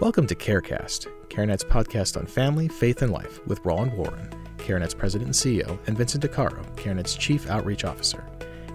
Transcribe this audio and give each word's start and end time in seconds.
Welcome 0.00 0.26
to 0.28 0.34
CareCast, 0.34 1.08
CareNet's 1.28 1.62
podcast 1.62 2.16
on 2.16 2.24
family, 2.24 2.68
faith, 2.68 3.02
and 3.02 3.12
life 3.12 3.46
with 3.46 3.60
Roland 3.66 3.92
Warren, 3.92 4.30
CareNet's 4.56 4.94
president 4.94 5.26
and 5.26 5.34
CEO, 5.34 5.78
and 5.86 5.98
Vincent 5.98 6.24
DiCaro, 6.24 6.64
CareNet's 6.74 7.14
chief 7.14 7.50
outreach 7.50 7.84
officer. 7.84 8.24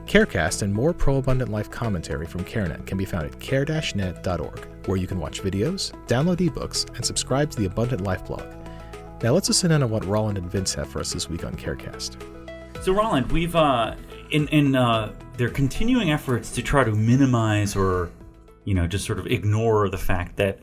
CareCast 0.05 0.61
and 0.61 0.71
more 0.71 0.93
pro 0.93 1.15
abundant 1.15 1.49
life 1.49 1.71
commentary 1.71 2.27
from 2.27 2.45
CareNet 2.45 2.85
can 2.85 2.99
be 2.99 3.05
found 3.05 3.25
at 3.25 3.39
care-net.org, 3.39 4.87
where 4.87 4.97
you 4.97 5.07
can 5.07 5.19
watch 5.19 5.41
videos, 5.41 5.91
download 6.05 6.37
ebooks, 6.37 6.87
and 6.95 7.03
subscribe 7.03 7.49
to 7.49 7.57
the 7.57 7.65
Abundant 7.65 8.01
Life 8.01 8.23
blog. 8.27 8.45
Now 9.23 9.31
let's 9.31 9.47
listen 9.47 9.71
in 9.71 9.81
on 9.81 9.89
what 9.89 10.05
Roland 10.05 10.37
and 10.37 10.47
Vince 10.47 10.75
have 10.75 10.87
for 10.87 10.99
us 10.99 11.11
this 11.11 11.27
week 11.27 11.43
on 11.43 11.55
CareCast. 11.55 12.21
So, 12.83 12.93
Roland, 12.93 13.31
we've 13.31 13.55
uh, 13.55 13.95
in 14.29 14.47
in 14.49 14.75
uh, 14.75 15.11
their 15.37 15.49
continuing 15.49 16.11
efforts 16.11 16.51
to 16.51 16.61
try 16.61 16.83
to 16.83 16.91
minimize 16.91 17.75
or, 17.75 18.11
you 18.63 18.75
know, 18.75 18.85
just 18.85 19.05
sort 19.05 19.17
of 19.17 19.25
ignore 19.25 19.89
the 19.89 19.97
fact 19.97 20.35
that 20.35 20.59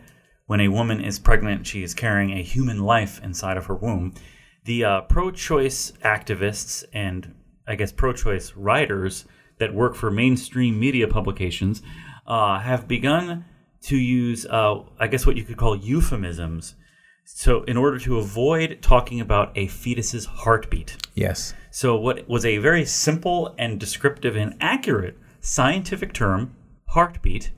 when 0.52 0.60
a 0.60 0.68
woman 0.68 1.02
is 1.02 1.18
pregnant, 1.18 1.66
she 1.66 1.82
is 1.82 1.94
carrying 1.94 2.32
a 2.32 2.42
human 2.42 2.78
life 2.78 3.18
inside 3.24 3.56
of 3.56 3.64
her 3.64 3.74
womb. 3.74 4.12
The 4.66 4.84
uh, 4.84 5.00
pro-choice 5.00 5.94
activists 6.04 6.84
and 6.92 7.34
I 7.66 7.74
guess 7.74 7.90
pro-choice 7.90 8.54
writers 8.54 9.24
that 9.56 9.72
work 9.72 9.94
for 9.94 10.10
mainstream 10.10 10.78
media 10.78 11.08
publications 11.08 11.80
uh, 12.26 12.58
have 12.58 12.86
begun 12.86 13.46
to 13.84 13.96
use, 13.96 14.44
uh, 14.44 14.80
I 14.98 15.06
guess, 15.06 15.24
what 15.24 15.38
you 15.38 15.44
could 15.44 15.56
call 15.56 15.74
euphemisms. 15.74 16.74
So, 17.24 17.62
in 17.62 17.78
order 17.78 17.98
to 18.00 18.18
avoid 18.18 18.80
talking 18.82 19.22
about 19.22 19.52
a 19.56 19.68
fetus's 19.68 20.26
heartbeat. 20.26 20.98
Yes. 21.14 21.54
So, 21.70 21.96
what 21.96 22.28
was 22.28 22.44
a 22.44 22.58
very 22.58 22.84
simple 22.84 23.54
and 23.56 23.80
descriptive 23.80 24.36
and 24.36 24.54
accurate 24.60 25.16
scientific 25.40 26.12
term, 26.12 26.54
heartbeat, 26.88 27.52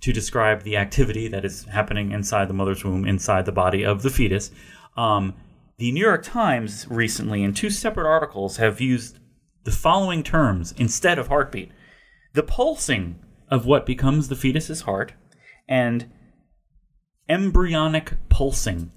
to 0.00 0.12
describe 0.12 0.62
the 0.62 0.76
activity 0.76 1.28
that 1.28 1.44
is 1.44 1.64
happening 1.66 2.12
inside 2.12 2.48
the 2.48 2.54
mother's 2.54 2.84
womb, 2.84 3.06
inside 3.06 3.44
the 3.46 3.52
body 3.52 3.84
of 3.84 4.02
the 4.02 4.10
fetus. 4.10 4.50
Um, 4.96 5.34
the 5.78 5.92
New 5.92 6.04
York 6.04 6.22
Times 6.22 6.86
recently, 6.90 7.42
in 7.42 7.54
two 7.54 7.70
separate 7.70 8.06
articles, 8.08 8.56
have 8.58 8.80
used 8.80 9.18
the 9.64 9.70
following 9.70 10.22
terms 10.22 10.72
instead 10.78 11.18
of 11.18 11.28
heartbeat 11.28 11.70
the 12.32 12.42
pulsing 12.42 13.18
of 13.50 13.66
what 13.66 13.84
becomes 13.84 14.28
the 14.28 14.36
fetus's 14.36 14.82
heart, 14.82 15.12
and 15.68 16.08
embryonic 17.28 18.12
pulsing. 18.28 18.92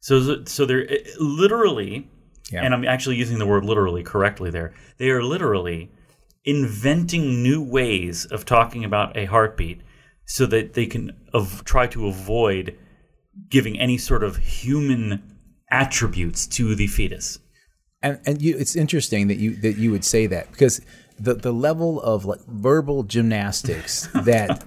So, 0.00 0.44
so 0.44 0.66
they're 0.66 0.88
literally, 1.20 2.10
Yeah. 2.50 2.64
and 2.64 2.74
I'm 2.74 2.84
actually 2.84 3.16
using 3.16 3.38
the 3.38 3.46
word 3.46 3.64
literally 3.64 4.02
correctly 4.02 4.50
there, 4.50 4.74
they 4.98 5.10
are 5.10 5.22
literally 5.22 5.90
inventing 6.44 7.42
new 7.42 7.62
ways 7.62 8.24
of 8.26 8.44
talking 8.44 8.84
about 8.84 9.16
a 9.16 9.26
heartbeat 9.26 9.80
so 10.26 10.46
that 10.46 10.74
they 10.74 10.86
can 10.86 11.12
av- 11.34 11.64
try 11.64 11.86
to 11.88 12.06
avoid 12.06 12.76
giving 13.48 13.78
any 13.78 13.98
sort 13.98 14.22
of 14.22 14.36
human 14.36 15.22
attributes 15.70 16.46
to 16.46 16.74
the 16.74 16.86
fetus. 16.86 17.38
and 18.02 18.20
and 18.26 18.42
you, 18.42 18.56
it's 18.58 18.76
interesting 18.76 19.28
that 19.28 19.36
you 19.38 19.56
that 19.56 19.76
you 19.78 19.90
would 19.90 20.04
say 20.04 20.26
that 20.26 20.50
because 20.50 20.80
the 21.18 21.34
the 21.34 21.52
level 21.52 22.00
of 22.02 22.24
like 22.24 22.40
verbal 22.46 23.02
gymnastics 23.04 24.08
that 24.24 24.64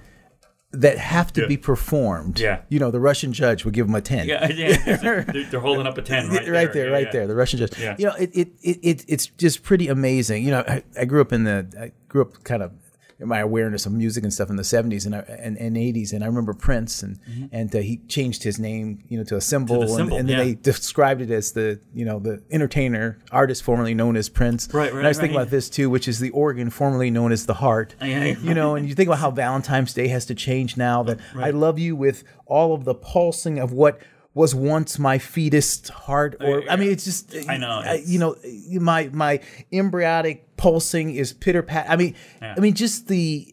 that 0.71 0.97
have 0.97 1.31
to 1.33 1.41
Yeah. 1.41 1.47
be 1.47 1.57
performed. 1.57 2.37
Yeah. 2.39 2.61
you 2.69 2.79
know, 2.79 2.91
the 2.91 2.99
Russian 2.99 3.31
judge 3.31 3.63
would 3.63 3.73
give 3.73 3.85
them 3.87 3.95
a 3.95 4.01
ten. 4.01 4.27
Yeah, 4.27 4.47
yeah 4.51 4.97
they're, 5.01 5.23
they're 5.49 5.59
holding 5.61 5.87
up 5.87 5.97
a 5.97 6.01
10 6.01 6.29
right, 6.29 6.47
right 6.59 6.73
there, 6.73 6.91
right 6.91 7.05
yeah. 7.05 7.11
there, 7.13 7.27
the 7.27 7.35
Russian 7.35 7.59
judge. 7.59 7.79
Yeah. 7.79 7.95
You 7.97 8.07
know, 8.07 8.15
it, 8.15 8.31
it, 8.35 8.47
it, 8.61 8.79
it 8.83 9.05
it's 9.07 9.27
just 9.27 9.63
pretty 9.63 9.87
amazing. 9.87 10.43
You 10.43 10.51
know, 10.51 10.63
I, 10.67 10.83
I 10.99 11.05
grew 11.05 11.21
up 11.21 11.31
in 11.31 11.43
the 11.45 11.65
I 11.79 11.91
grew 12.09 12.23
up 12.23 12.43
kind 12.43 12.61
of 12.63 12.71
my 13.19 13.39
awareness 13.39 13.85
of 13.85 13.93
music 13.93 14.23
and 14.23 14.33
stuff 14.33 14.49
in 14.49 14.57
the 14.57 14.63
seventies 14.63 15.05
and, 15.05 15.15
I- 15.15 15.19
and 15.39 15.57
and 15.57 15.77
eighties, 15.77 16.11
and 16.11 16.23
I 16.23 16.27
remember 16.27 16.53
Prince 16.53 17.01
and 17.01 17.17
and 17.51 17.73
uh, 17.73 17.79
he 17.79 17.97
changed 18.07 18.43
his 18.43 18.59
name, 18.59 19.03
you 19.07 19.17
know, 19.17 19.23
to 19.25 19.37
a 19.37 19.41
symbol, 19.41 19.75
and- 19.81 19.83
Mm-hmm. 19.89 19.95
symbol, 19.97 20.17
and, 20.17 20.27
then 20.29 20.37
yeah. 20.39 20.43
they 20.43 20.53
described 20.55 21.21
it 21.21 21.31
as 21.31 21.53
the 21.53 21.79
you 21.93 22.03
know 22.05 22.19
the 22.19 22.41
entertainer 22.51 23.19
artist 23.31 23.63
formerly 23.63 23.93
known 23.93 24.17
as 24.17 24.27
Prince. 24.29 24.67
Right, 24.73 24.91
right 24.91 24.97
And 24.97 25.05
I 25.05 25.09
was 25.09 25.17
right, 25.17 25.21
thinking 25.23 25.37
right. 25.37 25.43
about 25.43 25.51
this 25.51 25.69
too, 25.69 25.89
which 25.89 26.07
is 26.07 26.19
the 26.19 26.31
organ 26.31 26.69
formerly 26.69 27.09
known 27.09 27.31
as 27.31 27.45
the 27.45 27.55
heart. 27.55 27.95
You 28.45 28.53
know, 28.53 28.75
and 28.75 28.87
you 28.87 28.95
think 28.95 29.07
about 29.07 29.19
how 29.19 29.31
Valentine's 29.31 29.93
Day 29.93 30.07
has 30.09 30.25
to 30.25 30.35
change 30.35 30.75
now. 30.77 31.03
That 31.03 31.19
I 31.35 31.51
love 31.51 31.79
you 31.79 31.95
with 31.95 32.23
all 32.45 32.73
of 32.73 32.83
the 32.85 32.93
pulsing 32.95 33.59
of 33.59 33.71
what 33.71 33.99
was 34.35 34.53
once 34.53 34.99
my 34.99 35.17
fetus 35.17 35.87
heart, 35.89 36.35
or 36.41 36.69
I 36.69 36.75
mean, 36.75 36.91
it's 36.91 37.05
just 37.05 37.33
I 37.49 37.57
know, 37.57 37.79
uh, 37.79 37.93
it's- 37.95 38.07
you 38.09 38.19
know, 38.19 38.35
my 38.81 39.09
my 39.11 39.39
embryonic 39.71 40.55
pulsing 40.57 41.15
is 41.15 41.33
pitter 41.33 41.63
pat. 41.63 41.89
I 41.89 41.95
mean, 41.95 42.15
I 42.41 42.59
mean, 42.59 42.75
just 42.75 43.07
the 43.07 43.47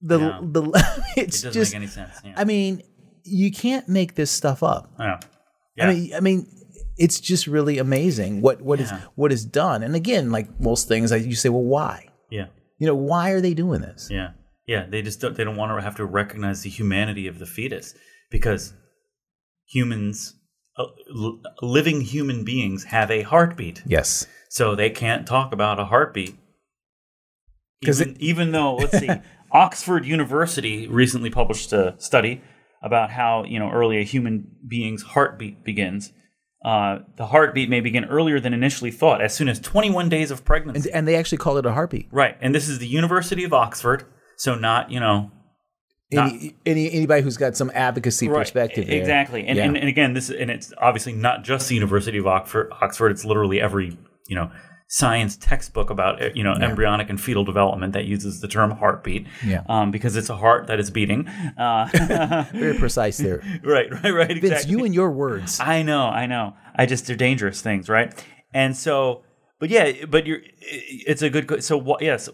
the 0.00 0.18
Yeah. 0.20 0.38
the 0.42 0.62
it's 1.16 1.40
It 1.42 1.46
doesn't 1.48 1.52
just. 1.52 1.72
make 1.72 1.76
any 1.82 1.86
sense. 1.88 2.12
Yeah. 2.24 2.34
I 2.36 2.44
mean, 2.44 2.82
you 3.24 3.50
can't 3.52 3.88
make 3.88 4.14
this 4.14 4.30
stuff 4.30 4.62
up. 4.62 4.92
I. 4.98 5.18
Yeah. 5.76 5.88
I 5.88 5.92
mean, 5.94 6.14
I 6.14 6.20
mean, 6.20 6.46
it's 6.96 7.18
just 7.18 7.46
really 7.48 7.78
amazing 7.78 8.40
what 8.40 8.62
what 8.62 8.80
is 8.80 8.90
Yeah. 8.90 9.00
what 9.16 9.32
is 9.32 9.44
done. 9.44 9.82
And 9.82 9.94
again, 9.96 10.30
like 10.30 10.60
most 10.60 10.86
things, 10.88 11.10
I, 11.12 11.16
you 11.16 11.34
say, 11.34 11.48
well, 11.48 11.64
why? 11.64 12.08
yeah. 12.30 12.46
You 12.78 12.86
know, 12.88 12.94
why 12.96 13.30
are 13.30 13.40
they 13.40 13.54
doing 13.54 13.80
this? 13.80 14.08
Yeah, 14.10 14.30
yeah. 14.66 14.86
They 14.88 15.00
just 15.00 15.20
don't, 15.20 15.36
they 15.36 15.44
don't 15.44 15.56
want 15.56 15.76
to 15.78 15.82
have 15.82 15.96
to 15.96 16.04
recognize 16.04 16.62
the 16.62 16.70
humanity 16.70 17.28
of 17.28 17.38
the 17.38 17.46
fetus 17.46 17.94
because 18.30 18.74
humans, 19.66 20.34
uh, 20.78 20.84
l- 21.14 21.40
living 21.62 22.00
human 22.02 22.44
beings, 22.44 22.84
have 22.84 23.10
a 23.10 23.22
heartbeat. 23.22 23.82
Yes. 23.86 24.26
So 24.48 24.74
they 24.74 24.90
can't 24.90 25.26
talk 25.26 25.52
about 25.52 25.80
a 25.80 25.86
heartbeat. 25.86 26.36
'Cause 27.84 28.00
Even, 28.00 28.16
even 28.20 28.52
though, 28.52 28.76
let's 28.76 28.98
see, 28.98 29.10
Oxford 29.52 30.06
University 30.06 30.88
recently 30.88 31.30
published 31.30 31.72
a 31.72 31.94
study 31.98 32.40
about 32.82 33.10
how 33.10 33.44
you 33.44 33.58
know 33.58 33.70
early 33.70 33.98
a 33.98 34.04
human 34.04 34.46
being's 34.66 35.02
heartbeat 35.02 35.64
begins. 35.64 36.12
Uh, 36.64 37.00
the 37.16 37.26
heartbeat 37.26 37.68
may 37.68 37.80
begin 37.80 38.06
earlier 38.06 38.40
than 38.40 38.54
initially 38.54 38.90
thought, 38.90 39.20
as 39.20 39.34
soon 39.34 39.50
as 39.50 39.60
21 39.60 40.08
days 40.08 40.30
of 40.30 40.46
pregnancy. 40.46 40.88
And, 40.88 40.96
and 40.96 41.08
they 41.08 41.14
actually 41.14 41.36
call 41.38 41.58
it 41.58 41.66
a 41.66 41.72
heartbeat. 41.72 42.08
right, 42.10 42.38
and 42.40 42.54
this 42.54 42.68
is 42.70 42.78
the 42.78 42.86
University 42.86 43.44
of 43.44 43.52
Oxford, 43.52 44.04
so 44.38 44.54
not 44.54 44.90
you 44.90 44.98
know 44.98 45.30
Any, 46.12 46.54
any 46.64 46.92
anybody 46.92 47.22
who's 47.22 47.36
got 47.36 47.56
some 47.56 47.70
advocacy 47.74 48.28
perspective, 48.28 48.86
there. 48.86 49.00
Exactly, 49.00 49.46
and, 49.46 49.56
Yeah. 49.56 49.64
and 49.64 49.76
and 49.76 49.88
again, 49.88 50.12
this 50.12 50.30
and 50.30 50.50
it's 50.50 50.72
obviously 50.78 51.12
not 51.12 51.42
just 51.44 51.68
the 51.68 51.74
University 51.74 52.18
of 52.18 52.26
Oxford. 52.26 52.70
Oxford, 52.80 53.10
it's 53.10 53.24
literally 53.24 53.60
every 53.60 53.96
you 54.28 54.36
know 54.36 54.50
science 54.86 55.36
textbook 55.36 55.90
about 55.90 56.22
uh, 56.22 56.28
you 56.34 56.44
know 56.44 56.52
embryonic 56.52 57.08
and 57.10 57.20
fetal 57.20 57.42
development 57.42 57.94
that 57.94 58.04
uses 58.04 58.40
the 58.40 58.46
term 58.48 58.70
heartbeat. 58.70 59.26
Yeah. 59.44 59.62
um, 59.68 59.90
because 59.90 60.14
it's 60.14 60.30
a 60.30 60.36
heart 60.36 60.66
that 60.68 60.78
is 60.78 60.90
beating. 60.90 61.26
Uh, 61.26 62.44
very 62.52 62.78
precise 62.78 63.16
there. 63.16 63.42
right, 63.64 63.90
right, 63.90 64.10
right. 64.14 64.30
Exactly. 64.30 64.48
Vince, 64.50 64.66
you 64.66 64.84
and 64.84 64.94
your 64.94 65.10
words. 65.10 65.58
I 65.58 65.82
know, 65.82 66.06
I 66.06 66.26
know. 66.26 66.54
I 66.76 66.86
just 66.86 67.06
they're 67.06 67.16
dangerous 67.16 67.60
things, 67.62 67.88
right? 67.88 68.14
And 68.52 68.76
so, 68.76 69.24
but 69.58 69.70
yeah, 69.70 70.04
but 70.06 70.26
you're. 70.26 70.40
It's 70.60 71.22
a 71.22 71.30
good. 71.30 71.64
So 71.64 71.76
what? 71.76 72.02
Yes, 72.02 72.28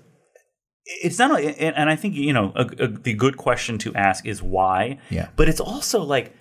it's 1.02 1.18
not. 1.18 1.30
only- 1.30 1.56
And, 1.56 1.88
I 1.90 1.96
think 1.96 2.14
you 2.14 2.32
know 2.32 2.52
a, 2.54 2.66
a, 2.78 2.88
the 2.88 3.14
good 3.14 3.36
question 3.36 3.78
to 3.78 3.94
ask 3.94 4.26
is 4.26 4.42
why. 4.42 4.98
Yeah. 5.10 5.28
But 5.36 5.48
it's 5.48 5.60
also 5.60 6.02
like 6.02 6.34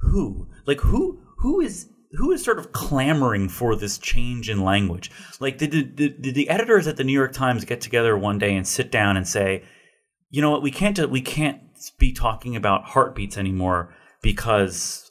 who, 0.00 0.48
like 0.66 0.80
who, 0.80 1.20
who 1.38 1.60
is. 1.60 1.88
Who 2.12 2.30
is 2.32 2.42
sort 2.42 2.58
of 2.58 2.72
clamoring 2.72 3.50
for 3.50 3.76
this 3.76 3.98
change 3.98 4.48
in 4.48 4.62
language? 4.64 5.10
Like, 5.38 5.58
did, 5.58 5.70
did, 5.70 5.96
did 5.96 6.22
did 6.22 6.34
the 6.34 6.48
editors 6.48 6.86
at 6.86 6.96
the 6.96 7.04
New 7.04 7.12
York 7.12 7.32
Times 7.34 7.64
get 7.66 7.82
together 7.82 8.16
one 8.16 8.38
day 8.38 8.56
and 8.56 8.66
sit 8.66 8.90
down 8.90 9.18
and 9.18 9.28
say, 9.28 9.64
you 10.30 10.40
know 10.40 10.50
what 10.50 10.62
we 10.62 10.70
can't 10.70 11.10
we 11.10 11.20
can't 11.20 11.60
be 11.98 12.12
talking 12.12 12.56
about 12.56 12.84
heartbeats 12.84 13.36
anymore 13.36 13.92
because 14.22 15.05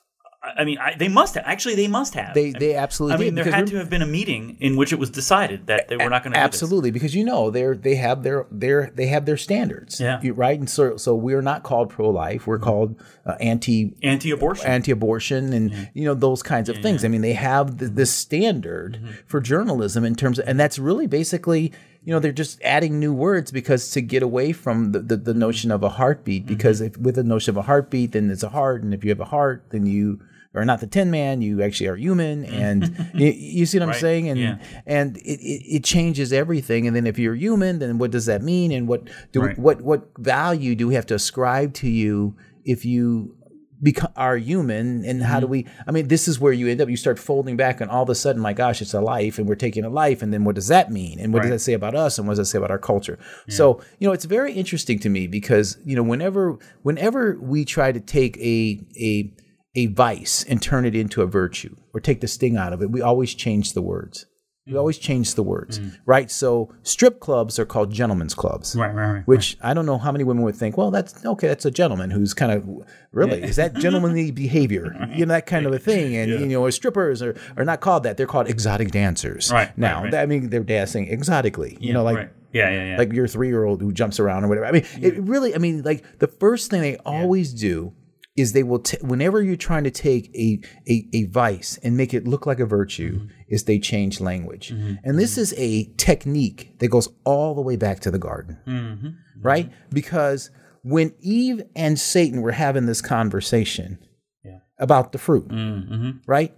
I- 0.57 0.63
mean 0.65 0.77
I, 0.77 0.95
they 0.95 1.07
must 1.07 1.35
have 1.35 1.43
actually 1.47 1.75
they 1.75 1.87
must 1.87 2.13
have 2.13 2.33
They 2.33 2.51
they 2.51 2.75
absolutely 2.75 3.15
I 3.15 3.19
mean 3.19 3.35
there 3.35 3.45
had 3.51 3.67
to 3.67 3.77
have 3.77 3.89
been 3.89 4.01
a 4.01 4.05
meeting 4.07 4.57
in 4.59 4.75
which 4.75 4.91
it 4.93 4.99
was 4.99 5.09
decided 5.09 5.67
that 5.67 5.87
they 5.87 5.97
were 5.97 6.09
not 6.09 6.23
going 6.23 6.33
to 6.33 6.39
absolutely 6.39 6.91
because 6.91 7.15
you 7.15 7.23
know 7.23 7.49
they're 7.49 7.75
they 7.75 7.95
have 7.95 8.23
their 8.23 8.45
their 8.51 8.91
they 8.95 9.07
have 9.07 9.25
their 9.25 9.37
standards 9.37 9.99
Yeah. 9.99 10.19
Right 10.35 10.59
and 10.59 10.69
so 10.69 10.97
so 10.97 11.15
we're 11.15 11.41
not 11.41 11.63
called 11.63 11.89
pro 11.89 12.09
life 12.09 12.45
we're 12.47 12.59
called 12.59 12.95
uh, 13.25 13.35
anti 13.39 13.95
anti-abortion 14.03 14.67
anti-abortion 14.67 15.53
and 15.53 15.89
you 15.93 16.05
know 16.05 16.13
those 16.13 16.43
kinds 16.43 16.69
of 16.69 16.77
things. 16.77 17.03
I 17.03 17.07
mean, 17.07 17.21
they 17.21 17.33
have 17.33 17.79
th- 17.79 17.91
this 17.91 18.11
standard 18.13 18.75
Mm-hmm. 18.75 19.11
for 19.25 19.39
journalism 19.41 20.03
in 20.05 20.15
terms 20.15 20.39
of, 20.39 20.47
and 20.47 20.59
that's 20.59 20.77
really 20.79 21.07
basically, 21.07 21.71
you 22.03 22.13
know, 22.13 22.19
they're 22.19 22.31
just 22.31 22.61
adding 22.61 22.99
new 22.99 23.13
words 23.13 23.51
because 23.51 23.89
to 23.91 24.01
get 24.01 24.21
away 24.23 24.51
from 24.53 24.91
the, 24.91 24.99
the, 24.99 25.17
the 25.17 25.33
notion 25.33 25.71
of 25.71 25.81
a 25.83 25.89
heartbeat. 25.89 26.43
Mm-hmm. 26.45 26.53
Because 26.55 26.81
if 26.81 26.97
with 26.97 27.15
the 27.15 27.23
notion 27.23 27.51
of 27.51 27.57
a 27.57 27.63
heartbeat, 27.63 28.11
then 28.13 28.29
it's 28.29 28.43
a 28.43 28.49
heart, 28.49 28.83
and 28.83 28.93
if 28.93 29.03
you 29.03 29.09
have 29.09 29.19
a 29.19 29.25
heart, 29.25 29.65
then 29.71 29.85
you 29.85 30.19
are 30.55 30.65
not 30.65 30.79
the 30.79 30.87
Tin 30.87 31.11
Man. 31.11 31.41
You 31.41 31.61
actually 31.61 31.87
are 31.87 31.95
human, 31.95 32.45
and 32.45 32.95
you, 33.15 33.27
you 33.31 33.65
see 33.65 33.77
what 33.77 33.83
I'm 33.83 33.89
Right. 33.89 33.99
saying? 34.01 34.29
And 34.29 34.39
Yeah. 34.39 34.57
and 34.85 35.17
it, 35.17 35.39
it, 35.41 35.75
it 35.77 35.83
changes 35.83 36.31
everything. 36.33 36.87
And 36.87 36.95
then 36.95 37.05
if 37.07 37.17
you're 37.19 37.35
human, 37.35 37.79
then 37.79 37.97
what 37.97 38.11
does 38.11 38.25
that 38.27 38.41
mean? 38.41 38.71
And 38.71 38.87
what 38.87 39.03
do 39.31 39.41
Right. 39.41 39.57
what 39.59 39.81
what 39.81 40.09
value 40.17 40.75
do 40.75 40.87
we 40.87 40.95
have 40.95 41.05
to 41.07 41.15
ascribe 41.15 41.73
to 41.75 41.89
you 41.89 42.35
if 42.63 42.85
you 42.85 43.35
become 43.83 44.09
are 44.15 44.37
human 44.37 45.03
and 45.03 45.21
how 45.21 45.33
Mm-hmm. 45.33 45.39
do 45.41 45.47
we 45.47 45.65
i 45.85 45.91
mean 45.91 46.07
this 46.07 46.29
is 46.29 46.39
where 46.39 46.53
you 46.53 46.69
end 46.69 46.79
up 46.79 46.89
you 46.89 46.95
start 46.95 47.19
folding 47.19 47.57
back 47.57 47.81
and 47.81 47.91
all 47.91 48.03
of 48.03 48.09
a 48.09 48.15
sudden 48.15 48.41
my 48.41 48.53
gosh 48.53 48.81
it's 48.81 48.93
a 48.93 49.01
life 49.01 49.37
and 49.37 49.49
we're 49.49 49.53
taking 49.55 49.83
a 49.83 49.89
life 49.89 50.21
and 50.23 50.33
then 50.33 50.45
what 50.45 50.55
does 50.55 50.69
that 50.69 50.89
mean 50.93 51.19
and 51.19 51.33
what 51.33 51.41
does 51.41 51.51
that 51.51 51.59
say 51.59 51.73
about 51.73 51.93
us 51.93 52.17
and 52.17 52.25
what 52.25 52.31
does 52.31 52.37
that 52.39 52.45
say 52.45 52.57
about 52.57 52.71
our 52.71 52.79
culture 52.79 53.19
so 53.49 53.81
you 53.99 54.07
know 54.07 54.13
it's 54.13 54.23
very 54.25 54.53
interesting 54.53 54.97
to 54.97 55.09
me 55.09 55.27
because 55.27 55.77
you 55.83 55.93
know 55.93 56.01
whenever 56.03 56.57
whenever 56.83 57.37
we 57.41 57.65
try 57.65 57.91
to 57.91 57.99
take 57.99 58.37
a 58.37 58.79
a 58.97 59.29
a 59.75 59.87
vice 59.87 60.43
and 60.47 60.61
turn 60.61 60.85
it 60.85 60.95
into 60.95 61.21
a 61.21 61.25
virtue 61.27 61.75
or 61.93 61.99
take 61.99 62.21
the 62.21 62.27
sting 62.27 62.55
out 62.57 62.73
of 62.73 62.81
it, 62.81 62.89
we 62.91 63.01
always 63.01 63.33
change 63.33 63.73
the 63.73 63.81
words. 63.81 64.25
We 64.67 64.73
Mm. 64.73 64.79
always 64.79 64.97
change 64.97 65.35
the 65.35 65.43
words, 65.43 65.79
right? 66.07 66.31
So 66.31 66.73
strip 66.81 67.19
clubs 67.19 67.59
are 67.59 67.65
called 67.67 67.91
gentlemen's 67.91 68.33
clubs. 68.33 68.75
Right, 68.75 68.91
right, 68.95 69.11
right. 69.13 69.27
Which 69.27 69.57
I 69.61 69.75
don't 69.75 69.85
know 69.85 69.99
how 69.99 70.11
many 70.11 70.23
women 70.23 70.43
would 70.43 70.55
think, 70.55 70.75
well, 70.75 70.89
that's 70.89 71.23
okay, 71.23 71.47
that's 71.47 71.65
a 71.65 71.69
gentleman 71.71 72.09
who's 72.09 72.33
kind 72.33 72.51
of 72.51 72.67
really 73.11 73.43
is 73.43 73.57
that 73.57 73.75
gentlemanly 73.75 74.31
behavior, 74.45 74.85
you 75.13 75.27
know, 75.27 75.33
that 75.35 75.45
kind 75.45 75.67
of 75.67 75.73
a 75.73 75.77
thing. 75.77 76.15
And 76.15 76.31
you 76.31 76.47
know, 76.47 76.67
strippers 76.71 77.21
are, 77.21 77.35
are 77.57 77.63
not 77.63 77.79
called 77.81 78.01
that; 78.03 78.17
they're 78.17 78.25
called 78.25 78.47
exotic 78.49 78.89
dancers. 78.89 79.51
Right, 79.51 79.77
now. 79.77 80.03
I 80.05 80.25
mean, 80.25 80.49
they're 80.49 80.63
dancing 80.63 81.09
exotically. 81.09 81.77
you 81.79 81.93
know, 81.93 82.03
like 82.03 82.15
right. 82.17 82.29
yeah, 82.51 82.71
yeah, 82.71 82.85
yeah. 82.91 82.97
like 82.97 83.13
your 83.13 83.27
three 83.27 83.49
year 83.49 83.65
old 83.65 83.81
who 83.81 83.91
jumps 83.91 84.19
around 84.19 84.45
or 84.45 84.47
whatever. 84.47 84.65
I 84.65 84.71
mean, 84.71 84.85
it 84.99 85.21
really, 85.21 85.53
I 85.53 85.59
mean, 85.59 85.83
like 85.83 86.17
the 86.17 86.27
first 86.27 86.71
thing 86.71 86.81
they 86.81 86.97
always 87.05 87.53
do 87.53 87.93
is 88.35 88.51
they 88.53 88.63
will, 88.63 88.79
t- 88.79 88.97
whenever 89.01 89.41
you're 89.41 89.55
trying 89.55 89.85
to 89.85 89.91
take 89.91 90.29
a, 90.35 90.59
a, 90.89 91.07
a 91.13 91.23
vice 91.25 91.77
and 91.83 91.95
make 91.95 92.13
it 92.13 92.27
look 92.27 92.45
like 92.45 92.59
a 92.59 92.65
virtue, 92.65 93.13
Mm-hmm. 93.19 93.27
is 93.47 93.63
they 93.63 93.79
change 93.79 94.19
language. 94.19 94.71
And 94.71 95.17
this 95.19 95.37
is 95.37 95.53
a 95.57 95.85
technique 95.97 96.77
that 96.79 96.89
goes 96.89 97.07
all 97.23 97.55
the 97.55 97.61
way 97.61 97.75
back 97.77 97.99
to 98.01 98.11
the 98.11 98.19
garden, 98.19 98.57
Mm-hmm. 98.67 99.07
right? 99.41 99.71
Because 99.91 100.49
when 100.83 101.13
Eve 101.21 101.63
and 101.75 101.99
Satan 101.99 102.41
were 102.41 102.51
having 102.51 102.85
this 102.87 103.01
conversation 103.01 103.99
Yeah. 104.43 104.59
about 104.79 105.11
the 105.13 105.17
fruit, 105.17 105.47
mm-hmm. 105.47 106.11
right? 106.27 106.53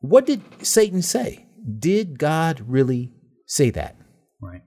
What 0.00 0.26
did 0.26 0.42
Satan 0.64 1.02
say? 1.02 1.46
Did 1.78 2.18
God 2.18 2.60
really 2.68 3.12
say 3.46 3.70
that? 3.70 3.96
right, 4.40 4.62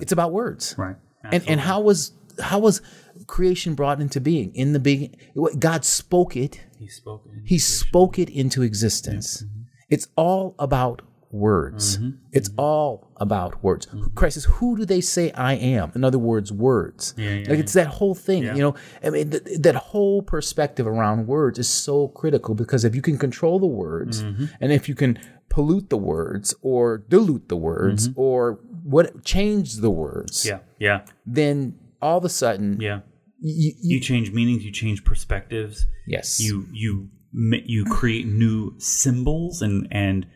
It's 0.00 0.12
about 0.12 0.32
words 0.32 0.74
right. 0.76 0.96
and 1.22 1.44
and 1.48 1.60
how 1.60 1.80
was 1.82 2.12
how 2.40 2.58
was 2.58 2.80
creation 3.26 3.74
brought 3.74 4.00
into 4.00 4.20
being? 4.20 4.54
In 4.54 4.72
the 4.72 4.80
beginning 4.80 5.16
god 5.58 5.84
spoke 5.84 6.36
it. 6.36 6.60
He 6.78 6.88
spoke. 6.88 7.22
it. 7.26 7.42
he 7.44 7.58
spoke 7.58 8.18
it 8.18 8.28
into 8.30 8.62
existence. 8.62 9.44
It's 9.88 10.06
all 10.16 10.54
about 10.58 11.02
words. 11.32 11.96
Mm-hmm. 11.98 12.10
it's 12.32 12.50
all 12.56 13.12
about 13.16 13.62
words. 13.62 13.86
Christ 14.16 14.34
says 14.34 14.44
who 14.44 14.76
do 14.76 14.84
they 14.84 15.00
say 15.00 15.30
i 15.32 15.54
am? 15.54 15.92
In 15.94 16.02
other 16.02 16.18
words 16.18 16.50
words. 16.52 17.14
Yeah, 17.16 17.30
yeah, 17.34 17.50
like 17.50 17.58
it's 17.60 17.74
that 17.74 17.86
whole 17.86 18.16
thing 18.16 18.42
Yeah. 18.42 18.54
you 18.56 18.62
know? 18.62 18.74
I 19.04 19.10
mean 19.10 19.30
th- 19.30 19.44
that 19.66 19.76
whole 19.76 20.22
perspective 20.22 20.86
around 20.88 21.26
words 21.28 21.56
is 21.58 21.68
so 21.68 22.08
critical 22.08 22.54
because 22.56 22.84
if 22.84 22.94
you 22.96 23.02
can 23.02 23.16
control 23.18 23.58
the 23.60 23.66
words 23.84 24.22
Mm-hmm. 24.24 24.46
and 24.60 24.72
if 24.72 24.88
you 24.88 24.94
can 24.96 25.18
pollute 25.48 25.88
the 25.90 25.96
words 25.98 26.54
or 26.62 26.98
dilute 26.98 27.48
the 27.48 27.56
words 27.56 28.08
or 28.16 28.58
what 28.82 29.24
change 29.24 29.76
the 29.86 29.90
words 29.90 30.44
Mm-hmm. 30.44 30.48
Yeah, 30.82 30.88
yeah, 30.88 31.04
then 31.26 31.56
all 32.02 32.18
of 32.18 32.24
a 32.24 32.28
sudden, 32.28 32.78
yeah. 32.80 33.00
you, 33.40 33.72
you, 33.80 33.96
You 33.96 34.00
change 34.00 34.32
meanings. 34.32 34.64
You 34.64 34.72
change 34.72 35.04
perspectives. 35.04 35.86
yes, 36.06 36.40
You 36.40 36.66
you 36.72 37.08
you 37.32 37.84
create 37.84 38.26
new 38.26 38.74
symbols 38.78 39.62
and 39.62 39.86
and 39.90 40.26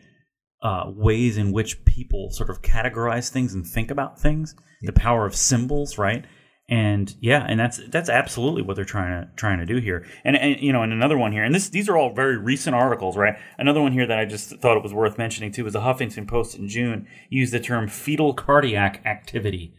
uh, 0.61 0.85
ways 0.87 1.37
in 1.37 1.51
which 1.51 1.83
people 1.85 2.29
sort 2.31 2.49
of 2.49 2.61
categorize 2.61 3.29
things 3.29 3.53
and 3.53 3.65
think 3.67 3.91
about 3.91 4.19
things. 4.19 4.55
The 4.81 4.93
power 4.93 5.25
of 5.25 5.35
symbols, 5.35 5.97
right? 5.97 6.25
And 6.67 7.13
yeah, 7.21 7.45
and 7.47 7.59
that's 7.59 7.79
that's 7.89 8.09
absolutely 8.09 8.63
what 8.63 8.75
they're 8.75 8.85
trying 8.85 9.21
to 9.21 9.29
trying 9.35 9.59
to 9.59 9.65
do 9.67 9.77
here. 9.77 10.05
And, 10.23 10.35
and 10.35 10.59
you 10.59 10.73
know, 10.73 10.81
and 10.81 10.91
another 10.91 11.17
one 11.17 11.31
here, 11.31 11.43
and 11.43 11.53
this 11.53 11.69
these 11.69 11.87
are 11.87 11.95
all 11.95 12.13
very 12.13 12.37
recent 12.37 12.75
articles, 12.75 13.15
right? 13.15 13.35
Another 13.59 13.81
one 13.81 13.91
here 13.91 14.07
that 14.07 14.17
I 14.17 14.25
just 14.25 14.49
thought 14.61 14.75
it 14.75 14.81
was 14.81 14.93
worth 14.93 15.19
mentioning 15.19 15.51
too 15.51 15.63
was 15.63 15.73
the 15.73 15.81
Huffington 15.81 16.27
Post 16.27 16.57
in 16.57 16.67
June 16.67 17.07
used 17.29 17.53
the 17.53 17.59
term 17.59 17.87
fetal 17.87 18.33
cardiac 18.33 19.05
activity. 19.05 19.73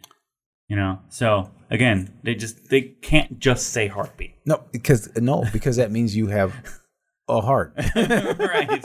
You 0.68 0.76
know, 0.76 0.98
so 1.08 1.50
again, 1.70 2.12
they 2.24 2.34
just 2.34 2.68
they 2.70 2.82
can't 2.82 3.38
just 3.38 3.68
say 3.68 3.86
heartbeat. 3.86 4.34
no, 4.44 4.64
because 4.72 5.08
no, 5.16 5.44
because 5.52 5.76
that 5.76 5.90
means 5.92 6.16
you 6.16 6.26
have 6.26 6.52
a 7.28 7.40
heart. 7.40 7.74
right. 7.96 8.84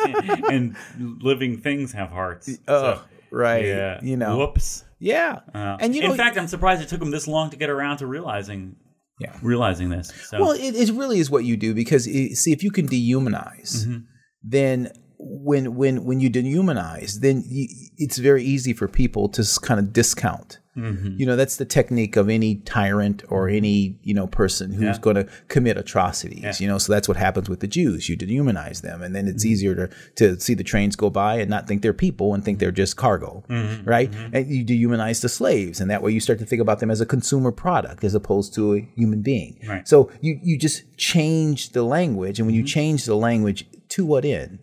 and 0.52 0.76
living 1.22 1.58
things 1.60 1.92
have 1.94 2.10
hearts. 2.10 2.50
Oh, 2.68 3.04
right. 3.32 3.66
yeah. 3.66 4.00
You 4.04 4.18
know. 4.18 4.38
Whoops. 4.38 4.84
Yeah. 5.00 5.40
Uh, 5.54 5.78
and 5.80 5.96
you 5.96 6.02
know, 6.04 6.12
in 6.12 6.18
fact, 6.18 6.38
I'm 6.38 6.48
surprised 6.48 6.82
it 6.84 6.90
took 6.90 7.00
them 7.00 7.10
this 7.12 7.28
long 7.28 7.50
to 7.50 7.58
get 7.58 7.70
around 7.72 7.98
to 7.98 8.06
realizing, 8.08 8.76
Yeah. 9.20 9.36
realizing 9.42 9.90
this. 9.90 10.12
So, 10.30 10.40
well, 10.40 10.52
it, 10.52 10.76
it 10.76 10.92
really 10.94 11.20
is 11.20 11.32
what 11.32 11.44
you 11.44 11.58
do 11.58 11.74
because 11.74 12.06
it, 12.06 12.36
see, 12.36 12.52
if 12.52 12.62
you 12.64 12.70
can 12.70 12.88
dehumanize, 12.88 13.86
Mm-hmm. 13.86 13.98
then 14.44 14.92
when 15.24 15.76
when 15.76 16.04
when 16.04 16.20
you 16.20 16.30
dehumanize, 16.30 17.20
then 17.22 17.44
you, 17.48 17.68
it's 17.98 18.18
very 18.18 18.44
easy 18.44 18.74
for 18.74 18.88
people 18.88 19.30
to 19.30 19.44
kind 19.62 19.80
of 19.80 19.94
discount. 19.94 20.58
Mm-hmm. 20.78 21.20
You 21.20 21.26
know, 21.26 21.36
that's 21.36 21.58
the 21.58 21.66
technique 21.66 22.16
of 22.16 22.30
any 22.30 22.56
tyrant 22.56 23.24
or 23.28 23.50
any 23.50 24.00
you 24.04 24.14
know 24.14 24.26
person 24.26 24.72
who's 24.72 24.84
Yeah. 24.96 24.98
going 25.02 25.18
to 25.18 25.28
commit 25.50 25.78
atrocities. 25.78 26.42
Yeah. 26.44 26.54
You 26.60 26.68
know, 26.70 26.78
so 26.78 26.94
that's 26.94 27.10
what 27.10 27.18
happens 27.18 27.50
with 27.50 27.60
the 27.60 27.68
Jews. 27.68 28.08
You 28.08 28.16
dehumanize 28.18 28.82
them, 28.82 29.02
and 29.02 29.14
then 29.14 29.28
it's 29.28 29.44
Mm-hmm. 29.44 29.52
easier 29.52 29.76
to 29.76 29.90
to 30.16 30.40
see 30.40 30.54
the 30.54 30.64
trains 30.64 30.96
go 30.96 31.10
by 31.10 31.36
and 31.42 31.50
not 31.50 31.68
think 31.68 31.82
they're 31.82 31.92
people 31.94 32.34
and 32.34 32.44
think 32.44 32.60
they're 32.60 32.72
just 32.72 32.96
cargo, 32.96 33.44
Mm-hmm. 33.50 33.84
right? 33.90 34.10
And 34.34 34.48
you 34.48 34.64
dehumanize 34.66 35.22
the 35.22 35.28
slaves, 35.30 35.82
and 35.82 35.92
that 35.92 36.02
way 36.02 36.14
you 36.14 36.22
start 36.22 36.40
to 36.40 36.46
think 36.46 36.62
about 36.62 36.80
them 36.80 36.90
as 36.90 37.02
a 37.02 37.06
consumer 37.06 37.52
product 37.52 38.04
as 38.06 38.16
opposed 38.16 38.54
to 38.56 38.74
a 38.76 38.80
human 38.96 39.22
being. 39.22 39.60
Right. 39.68 39.86
So 39.86 40.10
you 40.22 40.40
you 40.42 40.58
just 40.58 40.84
change 40.98 41.72
the 41.74 41.84
language, 41.84 42.40
and 42.40 42.46
when 42.48 42.56
Mm-hmm. 42.56 42.62
you 42.66 42.74
change 42.80 43.04
the 43.06 43.16
language, 43.16 43.66
to 43.92 44.06
what 44.06 44.26
end? 44.26 44.60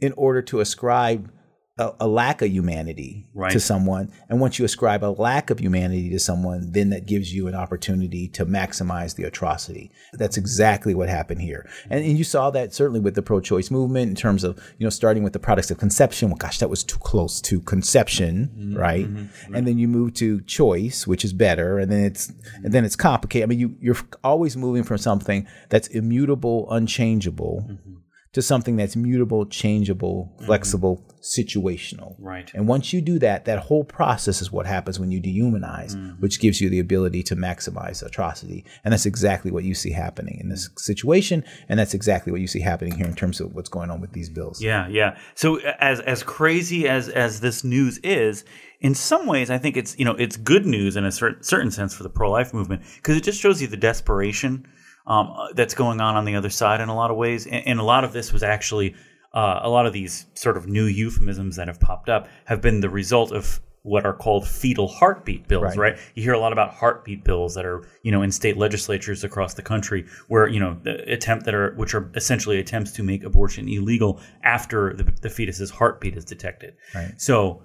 In 0.00 0.12
order 0.16 0.42
to 0.42 0.60
ascribe 0.60 1.30
a, 1.78 1.92
a 2.00 2.08
lack 2.08 2.42
of 2.42 2.48
humanity 2.50 3.28
Right. 3.32 3.52
to 3.52 3.60
someone, 3.60 4.12
and 4.28 4.38
once 4.38 4.58
you 4.58 4.66
ascribe 4.66 5.02
a 5.02 5.14
lack 5.16 5.48
of 5.50 5.60
humanity 5.60 6.10
to 6.10 6.18
someone, 6.18 6.72
then 6.72 6.90
that 6.90 7.06
gives 7.06 7.32
you 7.32 7.46
an 7.46 7.54
opportunity 7.54 8.28
to 8.36 8.44
maximize 8.44 9.14
the 9.14 9.22
atrocity. 9.24 9.90
That's 10.12 10.36
exactly 10.36 10.94
what 10.94 11.08
happened 11.08 11.40
here, 11.40 11.66
and, 11.88 12.04
and 12.04 12.18
you 12.18 12.24
saw 12.24 12.50
that 12.50 12.74
certainly 12.74 13.00
with 13.00 13.14
the 13.14 13.22
pro-choice 13.22 13.70
movement 13.70 14.10
in 14.10 14.14
terms 14.16 14.44
of 14.44 14.56
you 14.78 14.84
know 14.84 14.90
starting 14.90 15.22
with 15.22 15.32
the 15.32 15.38
products 15.38 15.70
of 15.70 15.78
conception. 15.78 16.28
Well, 16.28 16.36
gosh, 16.36 16.58
that 16.58 16.68
was 16.68 16.84
too 16.84 16.98
close 16.98 17.40
to 17.42 17.60
conception, 17.62 18.50
Mm-hmm. 18.58 18.76
right? 18.76 19.06
And 19.54 19.66
then 19.66 19.78
you 19.78 19.88
move 19.88 20.12
to 20.14 20.42
choice, 20.42 21.06
which 21.06 21.24
is 21.24 21.32
better, 21.32 21.78
and 21.78 21.90
then 21.90 22.04
it's 22.04 22.30
and 22.62 22.72
then 22.74 22.84
it's 22.84 22.96
complicated. 22.96 23.44
I 23.44 23.48
mean, 23.48 23.60
you 23.60 23.76
you're 23.80 23.96
always 24.22 24.54
moving 24.54 24.82
from 24.82 24.98
something 24.98 25.46
that's 25.70 25.88
immutable, 25.88 26.70
unchangeable 26.70 27.64
Mm-hmm. 27.70 27.94
To 28.32 28.40
something 28.40 28.76
that's 28.76 28.94
mutable, 28.94 29.44
changeable, 29.46 30.32
flexible, 30.46 31.04
situational. 31.20 32.14
Right. 32.18 32.48
And 32.54 32.68
once 32.68 32.92
you 32.92 33.00
do 33.00 33.18
that, 33.18 33.44
that 33.46 33.58
whole 33.58 33.82
process 33.82 34.40
is 34.40 34.52
what 34.52 34.66
happens 34.66 35.00
when 35.00 35.10
you 35.10 35.20
dehumanize, 35.20 35.96
Mm-hmm. 35.96 36.20
which 36.20 36.38
gives 36.40 36.60
you 36.60 36.68
the 36.70 36.78
ability 36.78 37.22
to 37.24 37.34
maximize 37.36 38.04
atrocity. 38.04 38.64
And 38.84 38.92
that's 38.92 39.06
exactly 39.06 39.50
what 39.50 39.64
you 39.64 39.74
see 39.74 39.90
happening 39.90 40.38
in 40.40 40.48
this 40.48 40.70
situation. 40.76 41.44
And 41.68 41.78
that's 41.78 41.92
exactly 41.94 42.30
what 42.30 42.40
you 42.40 42.46
see 42.46 42.60
happening 42.60 42.94
here 42.94 43.06
in 43.06 43.14
terms 43.14 43.40
of 43.40 43.52
what's 43.54 43.68
going 43.68 43.90
on 43.90 44.00
with 44.00 44.12
these 44.12 44.28
bills. 44.30 44.62
yeah, 44.62 44.86
yeah. 44.88 45.16
So 45.34 45.58
as 45.80 45.98
as 46.00 46.22
crazy 46.22 46.88
as 46.88 47.08
as 47.08 47.40
this 47.40 47.64
news 47.64 47.98
is, 48.04 48.44
in 48.80 48.94
some 48.94 49.26
ways, 49.26 49.50
I 49.50 49.58
think 49.58 49.76
it's 49.76 49.98
you 49.98 50.04
know 50.04 50.14
it's 50.14 50.36
good 50.36 50.66
news 50.66 50.96
in 50.96 51.04
a 51.04 51.10
certain 51.12 51.42
certain 51.42 51.70
sense 51.72 51.94
for 51.94 52.04
the 52.04 52.10
pro 52.10 52.30
life 52.30 52.54
movement 52.54 52.82
because 52.96 53.16
it 53.16 53.24
just 53.24 53.40
shows 53.40 53.60
you 53.60 53.66
the 53.68 53.76
desperation 53.76 54.66
um, 55.06 55.32
uh, 55.36 55.48
that's 55.54 55.74
going 55.74 56.00
on 56.00 56.16
on 56.16 56.24
the 56.24 56.34
other 56.36 56.50
side 56.50 56.80
in 56.80 56.88
a 56.88 56.94
lot 56.94 57.10
of 57.10 57.16
ways, 57.16 57.46
and, 57.46 57.66
and 57.66 57.80
a 57.80 57.84
lot 57.84 58.04
of 58.04 58.12
this 58.12 58.32
was 58.32 58.42
actually 58.42 58.94
uh, 59.34 59.60
a 59.62 59.68
lot 59.68 59.86
of 59.86 59.92
these 59.92 60.26
sort 60.34 60.56
of 60.56 60.66
new 60.66 60.84
euphemisms 60.84 61.56
that 61.56 61.68
have 61.68 61.78
popped 61.80 62.08
up 62.08 62.28
have 62.46 62.60
been 62.60 62.80
the 62.80 62.90
result 62.90 63.32
of 63.32 63.60
what 63.82 64.04
are 64.04 64.12
called 64.12 64.46
fetal 64.46 64.86
heartbeat 64.88 65.48
bills, 65.48 65.74
Right. 65.74 65.92
right? 65.92 65.98
You 66.14 66.22
hear 66.22 66.34
a 66.34 66.38
lot 66.38 66.52
about 66.52 66.74
heartbeat 66.74 67.24
bills 67.24 67.54
that 67.54 67.64
are, 67.64 67.82
you 68.02 68.12
know, 68.12 68.20
in 68.20 68.30
state 68.30 68.58
legislatures 68.58 69.24
across 69.24 69.54
the 69.54 69.62
country 69.62 70.04
where, 70.28 70.46
you 70.48 70.60
know, 70.60 70.76
the 70.82 71.10
attempt 71.10 71.46
that 71.46 71.54
are 71.54 71.74
which 71.76 71.94
are 71.94 72.10
essentially 72.14 72.58
attempts 72.58 72.92
to 72.92 73.02
make 73.02 73.24
abortion 73.24 73.68
illegal 73.68 74.20
after 74.42 74.92
the, 74.92 75.04
the 75.22 75.30
fetus's 75.30 75.70
heartbeat 75.70 76.14
is 76.14 76.26
detected. 76.26 76.74
Right. 76.94 77.18
So 77.18 77.62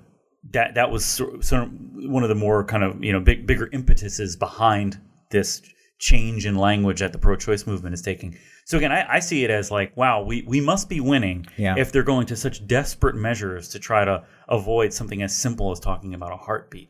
that 0.51 0.75
that 0.75 0.89
was 0.89 1.03
sort 1.03 1.43
sort 1.43 1.63
of 1.63 1.71
one 1.95 2.23
of 2.23 2.29
the 2.29 2.35
more 2.35 2.63
kind 2.63 2.83
of, 2.83 3.03
you 3.03 3.11
know, 3.11 3.19
big 3.19 3.45
bigger 3.45 3.67
impetuses 3.73 4.37
behind 4.37 4.97
this 5.31 5.61
change 6.09 6.45
in 6.49 6.55
language 6.69 6.99
that 6.99 7.11
the 7.13 7.17
pro-choice 7.25 7.63
movement 7.65 7.93
is 7.97 8.01
taking. 8.01 8.37
So 8.69 8.77
again, 8.77 8.91
I, 8.91 9.01
I 9.17 9.19
see 9.19 9.39
it 9.45 9.49
as 9.59 9.71
like, 9.71 9.89
wow, 9.97 10.23
we, 10.29 10.43
we 10.53 10.59
must 10.61 10.85
be 10.89 10.99
winning 10.99 11.39
Yeah. 11.57 11.75
if 11.83 11.91
they're 11.91 12.09
going 12.13 12.27
to 12.27 12.35
such 12.35 12.57
desperate 12.67 13.15
measures 13.15 13.69
to 13.69 13.79
try 13.79 14.05
to 14.05 14.23
avoid 14.47 14.93
something 14.93 15.21
as 15.23 15.33
simple 15.45 15.71
as 15.71 15.79
talking 15.79 16.13
about 16.13 16.31
a 16.31 16.37
heartbeat, 16.47 16.89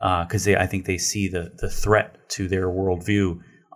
because 0.00 0.42
they 0.44 0.56
I 0.64 0.66
think 0.70 0.84
they 0.84 0.98
see 0.98 1.28
the 1.36 1.44
the 1.62 1.70
threat 1.82 2.08
to 2.36 2.48
their 2.48 2.68
worldview 2.78 3.26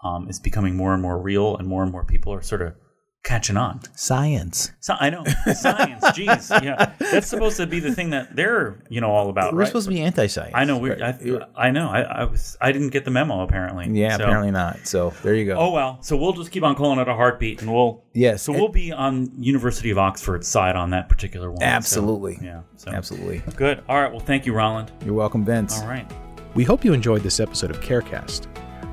um, 0.03 0.29
is 0.29 0.41
becoming 0.41 0.75
more 0.77 0.93
and 0.95 1.03
more 1.03 1.19
real, 1.31 1.57
and 1.59 1.67
more 1.69 1.83
and 1.85 1.93
more 1.93 2.05
people 2.05 2.33
are 2.33 2.43
sort 2.43 2.63
of 2.63 2.75
catching 3.23 3.57
on. 3.57 3.81
Science. 3.97 4.73
So 4.81 4.95
I 4.99 5.11
know 5.11 5.25
science, 5.25 6.03
jeez, 6.17 6.63
yeah, 6.63 6.93
that's 6.99 7.27
supposed 7.27 7.57
to 7.59 7.67
be 7.67 7.79
the 7.81 7.95
thing 7.95 8.11
that 8.11 8.35
they're 8.35 8.83
you 8.89 9.01
know 9.01 9.11
all 9.11 9.29
about, 9.29 9.53
We're 9.53 9.61
right? 9.61 9.67
supposed 9.69 9.89
to 9.89 9.95
be 9.95 10.01
anti-science. 10.01 10.53
I 10.55 10.65
know 10.65 10.79
we're, 10.79 11.03
I, 11.03 11.67
I 11.67 11.71
know 11.71 11.89
I, 11.91 12.01
I 12.01 12.25
was 12.25 12.57
I 12.61 12.73
didn't 12.73 12.89
get 12.91 13.05
the 13.05 13.11
memo 13.11 13.43
apparently. 13.43 13.89
Yeah, 13.91 14.17
So- 14.17 14.25
apparently 14.25 14.51
not. 14.51 14.87
So 14.87 15.13
there 15.23 15.35
you 15.35 15.45
go. 15.45 15.57
Oh 15.57 15.71
well, 15.71 16.03
so 16.03 16.17
we'll 16.17 16.33
just 16.33 16.51
keep 16.51 16.63
on 16.63 16.75
calling 16.75 16.99
it 16.99 17.09
a 17.09 17.15
heartbeat, 17.15 17.61
and 17.63 17.73
we'll 17.73 18.03
Yes, 18.15 18.43
So 18.43 18.53
and- 18.53 18.61
we'll 18.61 18.71
be 18.73 18.91
on 18.93 19.31
University 19.39 19.91
of 19.91 19.99
Oxford's 19.99 20.49
side 20.49 20.77
on 20.77 20.91
that 20.91 21.09
particular 21.09 21.51
one. 21.51 21.61
so, 21.61 21.67
Absolutely. 21.67 22.39
yeah. 22.43 22.63
So 22.77 22.91
Absolutely. 22.91 23.43
good. 23.57 23.83
All 23.89 24.01
right. 24.01 24.11
Well, 24.11 24.21
thank 24.21 24.47
you, 24.47 24.55
Roland. 24.55 24.91
You're 25.05 25.15
welcome, 25.15 25.45
Vince. 25.45 25.81
All 25.81 25.87
right. 25.89 26.11
We 26.55 26.65
hope 26.65 26.85
you 26.85 26.93
enjoyed 26.93 27.23
this 27.23 27.39
episode 27.39 27.71
of 27.71 27.81
CareCast. 27.81 28.47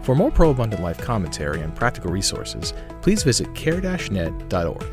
For 0.07 0.15
more 0.15 0.31
pro 0.31 0.51
abundant 0.51 0.81
life 0.81 0.99
commentary 0.99 1.59
and 1.59 1.75
practical 1.75 2.09
resources, 2.09 2.73
please 3.01 3.23
visit 3.23 3.53
care-net.org. 3.53 4.85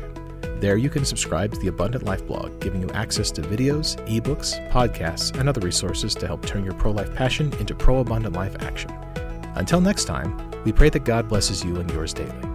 There 0.59 0.75
you 0.75 0.89
can 0.89 1.05
subscribe 1.05 1.53
to 1.53 1.59
the 1.61 1.69
Abundant 1.69 2.03
Life 2.03 2.27
blog, 2.27 2.59
giving 2.59 2.81
you 2.81 2.89
access 2.89 3.31
to 3.31 3.41
videos, 3.41 3.95
ebooks, 4.09 4.59
podcasts, 4.71 5.33
and 5.39 5.47
other 5.47 5.61
resources 5.61 6.15
to 6.15 6.27
help 6.27 6.45
turn 6.45 6.65
your 6.65 6.73
pro 6.73 6.91
life 6.91 7.15
passion 7.15 7.53
into 7.61 7.73
pro 7.73 7.99
abundant 7.99 8.35
life 8.35 8.57
action. 8.59 8.91
Until 9.55 9.79
next 9.79 10.03
time, 10.03 10.51
we 10.65 10.73
pray 10.73 10.89
that 10.89 11.05
God 11.05 11.29
blesses 11.29 11.63
you 11.63 11.77
and 11.77 11.89
yours 11.91 12.13
daily. 12.13 12.54